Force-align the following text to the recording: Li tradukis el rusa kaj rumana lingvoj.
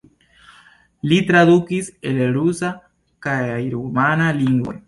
Li 1.11 1.19
tradukis 1.27 1.91
el 2.13 2.23
rusa 2.39 2.73
kaj 3.27 3.39
rumana 3.77 4.35
lingvoj. 4.43 4.79